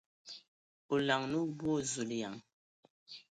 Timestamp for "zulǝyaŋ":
1.91-2.35